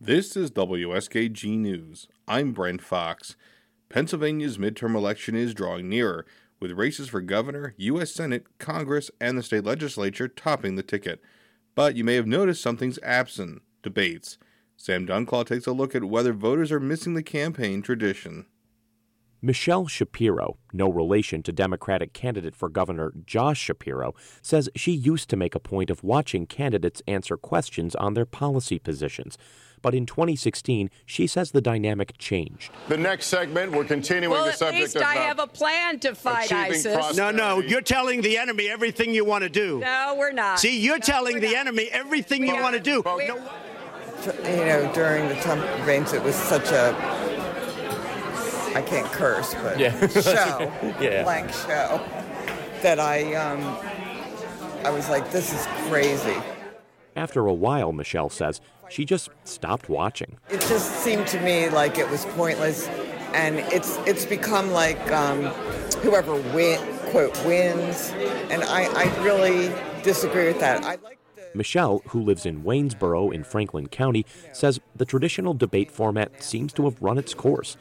This 0.00 0.36
is 0.36 0.52
WSKG 0.52 1.58
News. 1.58 2.06
I'm 2.28 2.52
Brent 2.52 2.80
Fox. 2.80 3.34
Pennsylvania's 3.88 4.56
midterm 4.56 4.94
election 4.94 5.34
is 5.34 5.54
drawing 5.54 5.88
nearer, 5.88 6.24
with 6.60 6.70
races 6.70 7.08
for 7.08 7.20
governor, 7.20 7.74
U.S. 7.78 8.12
Senate, 8.12 8.46
Congress, 8.58 9.10
and 9.20 9.36
the 9.36 9.42
state 9.42 9.64
legislature 9.64 10.28
topping 10.28 10.76
the 10.76 10.84
ticket. 10.84 11.20
But 11.74 11.96
you 11.96 12.04
may 12.04 12.14
have 12.14 12.28
noticed 12.28 12.62
something's 12.62 13.00
absent 13.02 13.62
debates. 13.82 14.38
Sam 14.76 15.04
Dunklau 15.04 15.44
takes 15.44 15.66
a 15.66 15.72
look 15.72 15.96
at 15.96 16.04
whether 16.04 16.32
voters 16.32 16.70
are 16.70 16.78
missing 16.78 17.14
the 17.14 17.22
campaign 17.24 17.82
tradition. 17.82 18.46
Michelle 19.42 19.88
Shapiro, 19.88 20.58
no 20.72 20.88
relation 20.88 21.42
to 21.42 21.52
Democratic 21.52 22.12
candidate 22.12 22.54
for 22.54 22.68
governor 22.68 23.12
Josh 23.24 23.58
Shapiro, 23.58 24.14
says 24.42 24.68
she 24.76 24.92
used 24.92 25.28
to 25.30 25.36
make 25.36 25.56
a 25.56 25.60
point 25.60 25.90
of 25.90 26.04
watching 26.04 26.46
candidates 26.46 27.02
answer 27.08 27.36
questions 27.36 27.96
on 27.96 28.14
their 28.14 28.26
policy 28.26 28.78
positions. 28.78 29.36
But 29.82 29.94
in 29.94 30.06
2016, 30.06 30.90
she 31.06 31.26
says 31.26 31.50
the 31.52 31.60
dynamic 31.60 32.16
changed. 32.18 32.70
The 32.88 32.96
next 32.96 33.26
segment, 33.26 33.72
we're 33.72 33.84
continuing 33.84 34.30
well, 34.32 34.44
the 34.46 34.52
subject 34.52 34.76
at 34.76 34.80
least 34.82 34.96
of 34.96 35.02
I 35.02 35.16
uh, 35.18 35.22
have 35.22 35.38
a 35.38 35.46
plan 35.46 35.98
to 36.00 36.14
fight 36.14 36.46
achieving 36.50 36.92
ISIS. 36.94 37.16
No, 37.16 37.30
no, 37.30 37.60
you're 37.60 37.80
telling 37.80 38.20
the 38.22 38.38
enemy 38.38 38.68
everything 38.68 39.14
you 39.14 39.24
want 39.24 39.44
to 39.44 39.50
do. 39.50 39.80
No, 39.80 40.16
we're 40.18 40.32
not. 40.32 40.58
See, 40.58 40.78
you're 40.80 40.98
No, 40.98 41.04
telling 41.04 41.40
the 41.40 41.48
not. 41.52 41.56
enemy 41.56 41.88
everything 41.92 42.42
We 42.42 42.48
you 42.48 42.60
want 42.60 42.74
to 42.74 42.80
do. 42.80 43.02
No, 43.04 43.18
you 43.18 44.56
know, 44.64 44.90
during 44.94 45.28
the 45.28 45.36
Trump 45.36 45.62
campaigns, 45.62 46.12
it 46.12 46.22
was 46.22 46.34
such 46.34 46.70
a 46.72 46.94
I 48.74 48.82
can't 48.82 49.06
curse, 49.12 49.54
but 49.54 49.78
Yeah. 49.78 50.06
show, 50.08 50.72
Yeah. 51.00 51.22
blank 51.24 51.50
show, 51.50 52.00
that 52.82 53.00
I 53.00 53.34
um, 53.34 53.76
I 54.84 54.90
was 54.90 55.08
like, 55.08 55.30
this 55.32 55.52
is 55.52 55.66
crazy. 55.88 56.36
After 57.18 57.48
a 57.48 57.52
while, 57.52 57.90
Michelle 57.90 58.30
says, 58.30 58.60
she 58.88 59.04
just 59.04 59.30
stopped 59.42 59.88
watching. 59.88 60.38
It 60.50 60.60
just 60.60 61.02
seemed 61.02 61.26
to 61.26 61.40
me 61.40 61.68
like 61.68 61.98
it 61.98 62.08
was 62.08 62.24
pointless, 62.26 62.86
and 63.34 63.56
it's 63.72 63.96
it's 64.06 64.24
become 64.24 64.70
like 64.70 65.00
um, 65.10 65.46
whoever 66.02 66.36
win 66.54 66.80
quote 67.10 67.36
wins, 67.44 68.12
and 68.50 68.62
I, 68.62 68.84
I 68.94 69.24
really 69.24 69.74
disagree 70.04 70.46
with 70.46 70.60
that. 70.60 70.84
I 70.84 70.90
like 71.02 71.18
the 71.34 71.50
Michelle, 71.56 72.02
who 72.10 72.22
lives 72.22 72.46
in 72.46 72.62
Waynesboro 72.62 73.34
in 73.34 73.42
Franklin 73.42 73.88
County, 73.88 74.24
says 74.52 74.78
the 74.94 75.04
traditional 75.04 75.54
debate 75.54 75.90
format 75.90 76.40
seems 76.40 76.72
to 76.74 76.84
have 76.84 77.02
run 77.02 77.18
its 77.18 77.34
course. 77.34 77.76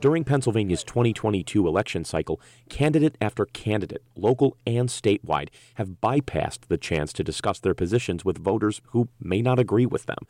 During 0.00 0.24
Pennsylvania's 0.24 0.82
2022 0.82 1.68
election 1.68 2.04
cycle, 2.04 2.40
candidate 2.68 3.16
after 3.20 3.46
candidate, 3.46 4.02
local 4.16 4.56
and 4.66 4.88
statewide, 4.88 5.48
have 5.74 6.00
bypassed 6.02 6.66
the 6.68 6.76
chance 6.76 7.12
to 7.12 7.22
discuss 7.22 7.60
their 7.60 7.74
positions 7.74 8.24
with 8.24 8.38
voters 8.38 8.80
who 8.88 9.08
may 9.20 9.42
not 9.42 9.60
agree 9.60 9.86
with 9.86 10.06
them. 10.06 10.26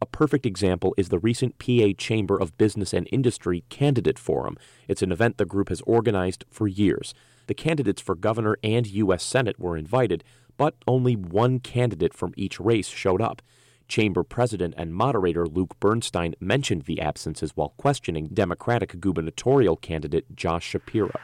A 0.00 0.06
perfect 0.06 0.46
example 0.46 0.94
is 0.96 1.08
the 1.08 1.18
recent 1.18 1.58
PA 1.58 1.88
Chamber 1.96 2.38
of 2.38 2.56
Business 2.58 2.92
and 2.92 3.08
Industry 3.10 3.64
Candidate 3.68 4.18
Forum. 4.18 4.56
It's 4.86 5.02
an 5.02 5.10
event 5.10 5.38
the 5.38 5.44
group 5.44 5.70
has 5.70 5.80
organized 5.82 6.44
for 6.50 6.68
years. 6.68 7.14
The 7.46 7.54
candidates 7.54 8.02
for 8.02 8.14
governor 8.14 8.58
and 8.62 8.86
U.S. 8.86 9.24
Senate 9.24 9.58
were 9.58 9.76
invited, 9.76 10.22
but 10.56 10.74
only 10.86 11.16
one 11.16 11.58
candidate 11.58 12.14
from 12.14 12.34
each 12.36 12.60
race 12.60 12.88
showed 12.88 13.22
up. 13.22 13.42
Chamber 13.88 14.22
president 14.22 14.74
and 14.76 14.94
moderator 14.94 15.46
Luke 15.46 15.78
Bernstein 15.80 16.34
mentioned 16.40 16.82
the 16.82 17.00
absences 17.00 17.52
while 17.54 17.74
questioning 17.76 18.28
Democratic 18.28 19.00
gubernatorial 19.00 19.76
candidate 19.76 20.34
Josh 20.34 20.64
Shapiro. 20.64 21.18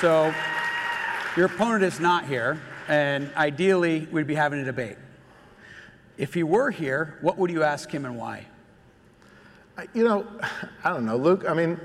So 0.00 0.32
your 1.36 1.46
opponent 1.46 1.84
is 1.84 2.00
not 2.00 2.26
here, 2.26 2.60
and 2.88 3.30
ideally, 3.36 4.08
we'd 4.10 4.26
be 4.26 4.34
having 4.34 4.60
a 4.60 4.64
debate. 4.64 4.96
If 6.16 6.32
he 6.32 6.42
were 6.42 6.70
here, 6.70 7.18
what 7.20 7.36
would 7.36 7.50
you 7.50 7.62
ask 7.62 7.90
him 7.90 8.04
and 8.04 8.16
why? 8.16 8.46
You 9.92 10.04
know, 10.04 10.26
I 10.84 10.90
don't 10.90 11.04
know, 11.04 11.16
Luke. 11.16 11.44
I 11.48 11.54
mean, 11.54 11.78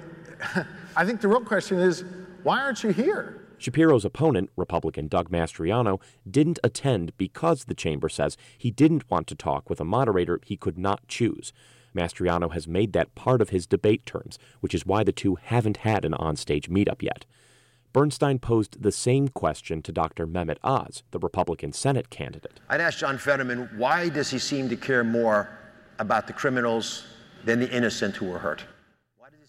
I 0.95 1.05
think 1.05 1.21
the 1.21 1.27
real 1.27 1.41
question 1.41 1.79
is, 1.79 2.03
why 2.43 2.59
aren't 2.61 2.83
you 2.83 2.91
here? 2.91 3.40
Shapiro's 3.61 4.03
opponent, 4.03 4.49
Republican 4.55 5.07
Doug 5.07 5.29
Mastriano, 5.29 6.01
didn't 6.29 6.57
attend 6.63 7.15
because 7.17 7.65
the 7.65 7.75
chamber 7.75 8.09
says 8.09 8.35
he 8.57 8.71
didn't 8.71 9.07
want 9.11 9.27
to 9.27 9.35
talk 9.35 9.69
with 9.69 9.79
a 9.79 9.85
moderator 9.85 10.39
he 10.43 10.57
could 10.57 10.79
not 10.79 11.07
choose. 11.07 11.53
Mastriano 11.95 12.51
has 12.53 12.67
made 12.67 12.91
that 12.93 13.13
part 13.13 13.39
of 13.39 13.49
his 13.49 13.67
debate 13.67 14.03
terms, 14.03 14.39
which 14.61 14.73
is 14.73 14.85
why 14.85 15.03
the 15.03 15.11
two 15.11 15.35
haven't 15.35 15.77
had 15.77 16.05
an 16.05 16.13
onstage 16.13 16.69
meetup 16.69 17.03
yet. 17.03 17.27
Bernstein 17.93 18.39
posed 18.39 18.81
the 18.81 18.91
same 18.91 19.27
question 19.27 19.83
to 19.83 19.91
Dr. 19.91 20.25
Mehmet 20.25 20.57
Oz, 20.63 21.03
the 21.11 21.19
Republican 21.19 21.71
Senate 21.71 22.09
candidate. 22.09 22.59
I'd 22.67 22.81
ask 22.81 22.97
John 22.97 23.19
Fetterman 23.19 23.69
why 23.77 24.09
does 24.09 24.31
he 24.31 24.39
seem 24.39 24.69
to 24.69 24.75
care 24.75 25.03
more 25.03 25.49
about 25.99 26.25
the 26.25 26.33
criminals 26.33 27.03
than 27.45 27.59
the 27.59 27.69
innocent 27.69 28.15
who 28.15 28.25
were 28.25 28.39
hurt? 28.39 28.63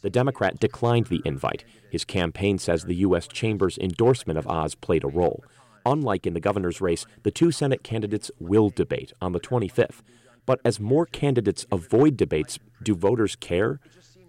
The 0.02 0.10
Democrat 0.10 0.60
declined 0.60 1.06
the 1.06 1.22
invite. 1.24 1.64
His 1.90 2.04
campaign 2.04 2.58
says 2.58 2.84
the 2.84 2.96
U.S. 2.96 3.26
Chamber's 3.26 3.78
endorsement 3.78 4.38
of 4.38 4.46
Oz 4.46 4.74
played 4.74 5.04
a 5.04 5.08
role. 5.08 5.44
Unlike 5.86 6.26
in 6.26 6.34
the 6.34 6.40
governor's 6.40 6.80
race, 6.80 7.06
the 7.22 7.30
two 7.30 7.50
Senate 7.50 7.82
candidates 7.82 8.30
will 8.38 8.70
debate 8.70 9.12
on 9.20 9.32
the 9.32 9.40
25th. 9.40 10.00
But 10.44 10.60
as 10.64 10.80
more 10.80 11.06
candidates 11.06 11.66
avoid 11.72 12.16
debates, 12.16 12.58
do 12.82 12.94
voters 12.94 13.36
care? 13.36 13.80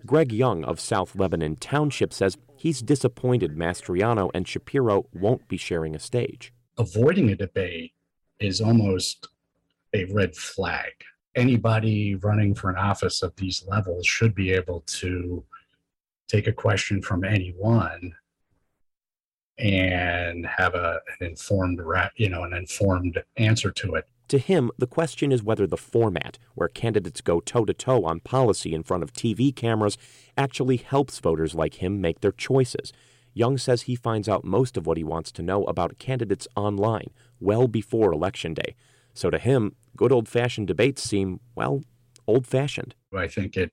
Greg 0.06 0.32
Young 0.32 0.64
of 0.64 0.80
South 0.80 1.16
Lebanon 1.16 1.56
Township 1.56 2.14
says 2.14 2.38
he's 2.56 2.82
disappointed 2.82 3.56
Mastriano 3.56 4.30
and 4.34 4.48
Shapiro 4.48 5.06
won't 5.14 5.48
be 5.48 5.58
sharing 5.58 5.96
a 5.96 6.00
stage. 6.00 6.54
avoiding 6.78 7.30
a 7.30 7.36
debate 7.36 7.94
is 8.40 8.62
almost 8.62 9.28
a 9.94 10.06
red 10.06 10.36
flag. 10.36 10.92
Anybody 11.36 12.16
running 12.16 12.54
for 12.54 12.70
an 12.70 12.76
office 12.78 13.24
of 13.24 13.36
these 13.36 13.64
levels 13.68 14.06
should 14.06 14.36
be 14.36 14.52
able 14.52 14.82
to 14.88 15.44
take 16.34 16.48
a 16.48 16.54
question 16.54 17.02
from 17.02 17.24
anyone 17.24 18.14
and 19.60 20.48
have 20.48 20.74
a, 20.74 21.00
an 21.20 21.28
informed, 21.28 21.80
you 22.16 22.28
know, 22.28 22.44
an 22.44 22.54
informed 22.54 23.24
answer 23.38 23.72
to 23.72 23.94
it. 23.94 24.06
To 24.30 24.40
him, 24.40 24.72
the 24.80 24.88
question 24.88 25.32
is 25.32 25.44
whether 25.44 25.68
the 25.68 25.78
format, 25.78 26.40
where 26.56 26.68
candidates 26.68 27.22
go 27.22 27.40
toe 27.40 27.66
to 27.66 27.74
toe 27.74 28.04
on 28.06 28.20
policy 28.20 28.74
in 28.74 28.82
front 28.82 29.04
of 29.04 29.14
TV 29.14 29.56
cameras, 29.56 29.96
actually 30.36 30.78
helps 30.78 31.20
voters 31.20 31.54
like 31.54 31.76
him 31.76 32.02
make 32.02 32.22
their 32.22 32.32
choices. 32.32 32.92
Young 33.36 33.60
says 33.60 33.84
he 33.84 33.96
finds 33.96 34.28
out 34.28 34.44
most 34.44 34.76
of 34.76 34.88
what 34.88 34.98
he 34.98 35.04
wants 35.04 35.32
to 35.34 35.44
know 35.44 35.66
about 35.66 36.00
candidates 36.00 36.48
online, 36.56 37.12
well 37.40 37.68
before 37.68 38.12
Election 38.12 38.56
Day. 38.56 38.76
So 39.14 39.30
to 39.30 39.38
him, 39.38 39.76
good 39.96 40.12
old 40.12 40.28
fashioned 40.28 40.68
debates 40.68 41.04
seem, 41.04 41.40
well, 41.54 41.84
old 42.26 42.48
fashioned. 42.48 42.96
I 43.16 43.28
think 43.28 43.56
it 43.56 43.72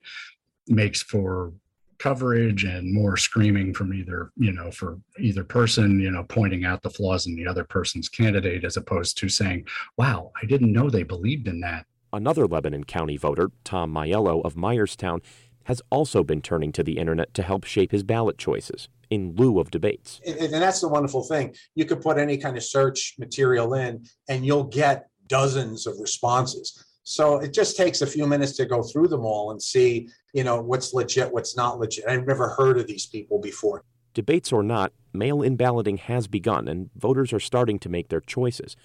makes 0.66 1.03
for 1.03 1.53
coverage 2.00 2.65
and 2.65 2.93
more 2.93 3.16
screaming 3.16 3.72
from 3.75 3.93
either, 3.93 4.33
you 4.37 4.53
know, 4.53 4.71
for 4.71 4.99
either 5.19 5.44
person, 5.44 6.00
you 6.00 6.11
know, 6.11 6.25
pointing 6.25 6.65
out 6.65 6.83
the 6.83 6.91
flaws 6.91 7.27
in 7.27 7.37
the 7.37 7.47
other 7.47 7.62
person's 7.65 8.09
candidate 8.09 8.65
as 8.65 8.77
opposed 8.77 9.19
to 9.19 9.28
saying, 9.28 9.65
wow, 9.97 10.33
I 10.43 10.47
didn't 10.47 10.72
know 10.72 10.88
they 10.88 11.03
believed 11.03 11.47
in 11.47 11.61
that. 11.61 11.87
Another 12.12 12.47
Lebanon 12.47 12.84
County 12.84 13.16
voter, 13.16 13.50
Tom 13.62 13.94
Maiello 13.94 14.44
of 14.44 14.55
Myerstown, 14.55 15.21
has 15.65 15.83
also 15.91 16.25
been 16.25 16.41
turning 16.41 16.72
to 16.72 16.83
the 16.83 16.99
internet 16.99 17.33
to 17.34 17.43
help 17.43 17.65
shape 17.65 17.93
his 17.93 18.03
ballot 18.03 18.38
choices 18.38 18.88
in 19.11 19.34
lieu 19.37 19.61
of 19.61 19.71
debates. 19.71 20.21
and, 20.27 20.38
and 20.38 20.55
that's 20.55 20.81
the 20.81 20.88
wonderful 20.88 21.22
thing. 21.22 21.55
You 21.75 21.84
could 21.84 22.00
put 22.00 22.17
any 22.17 22.38
kind 22.38 22.56
of 22.56 22.65
search 22.65 23.15
material 23.19 23.75
in 23.75 24.05
and 24.28 24.44
you'll 24.44 24.65
get 24.65 25.06
dozens 25.27 25.87
of 25.87 25.99
responses. 26.00 26.84
So 27.10 27.38
it 27.38 27.53
just 27.53 27.76
takes 27.76 28.03
a 28.03 28.06
few 28.06 28.25
minutes 28.25 28.53
to 28.53 28.65
go 28.65 28.84
through 28.84 29.09
them 29.09 29.25
all 29.25 29.50
and 29.50 29.60
see, 29.60 30.09
you 30.32 30.44
know, 30.44 30.60
what's 30.60 30.94
legit, 30.94 31.32
what's 31.32 31.56
not 31.56 31.81
legit. 31.81 32.06
I've 32.06 32.25
never 32.25 32.50
heard 32.50 32.78
of 32.78 32.87
these 32.87 33.06
people 33.06 33.41
before. 33.41 33.82
Debates 34.15 34.53
or 34.53 34.62
not, 34.62 34.93
mail 35.12 35.43
in 35.43 35.56
balloting 35.56 35.97
has 35.97 36.28
begun 36.28 36.69
and 36.69 36.88
voters 36.94 37.32
are 37.32 37.41
starting 37.41 37.81
to 37.81 37.88
make 37.88 38.10
their 38.10 38.20
choices. 38.20 38.76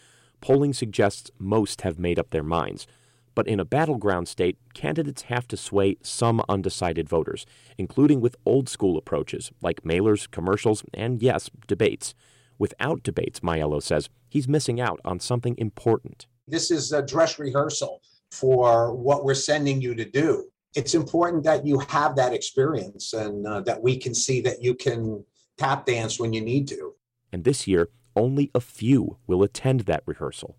Polling 0.42 0.74
suggests 0.74 1.30
most 1.38 1.82
have 1.82 2.00
made 2.00 2.18
up 2.18 2.32
their 2.32 2.42
minds. 2.42 2.88
But 3.36 3.48
in 3.48 3.60
a 3.60 3.66
battleground 3.66 4.28
state, 4.28 4.58
candidates 4.74 5.24
have 5.24 5.48
to 5.50 5.56
sway 5.56 5.98
some 6.02 6.42
undecided 6.50 7.08
voters, 7.08 7.46
including 7.78 8.22
with 8.22 8.38
old 8.44 8.70
school 8.70 8.98
approaches 8.98 9.52
like 9.62 9.84
mailers, 9.84 10.28
commercials, 10.32 10.84
and 10.96 11.22
yes, 11.22 11.52
debates. 11.68 12.16
Without 12.58 13.04
debates, 13.04 13.42
Maiello 13.42 13.84
says, 13.84 14.10
he's 14.28 14.48
missing 14.48 14.82
out 14.82 15.00
on 15.06 15.20
something 15.20 15.54
important. 15.60 16.26
This 16.48 16.72
is 16.72 16.92
a 16.92 17.04
dress 17.04 17.38
rehearsal 17.38 18.02
for 18.32 18.94
what 18.94 19.24
we're 19.24 19.34
sending 19.34 19.82
you 19.82 19.96
to 19.96 20.06
do. 20.06 20.50
It's 20.76 20.94
important 20.94 21.44
that 21.44 21.66
you 21.66 21.80
have 21.80 22.16
that 22.18 22.34
experience 22.34 23.14
and 23.14 23.48
uh, 23.48 23.62
that 23.62 23.82
we 23.82 23.98
can 23.98 24.14
see 24.14 24.42
that 24.42 24.62
you 24.62 24.76
can 24.76 25.24
tap 25.58 25.86
dance 25.86 26.20
when 26.20 26.34
you 26.34 26.42
need 26.42 26.68
to. 26.70 26.94
And 27.32 27.44
this 27.44 27.68
year, 27.68 27.90
only 28.16 28.52
a 28.54 28.60
few 28.60 29.18
will 29.28 29.44
attend 29.44 29.82
that 29.82 30.04
rehearsal. 30.06 30.58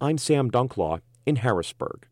I'm 0.00 0.18
Sam 0.18 0.50
Dunklau 0.50 1.00
in 1.26 1.36
Harrisburg. 1.36 2.06